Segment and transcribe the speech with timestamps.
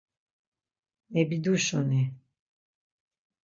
[1.09, 2.13] Mebiduşuni.